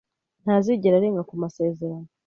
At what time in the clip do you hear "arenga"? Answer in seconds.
0.97-1.21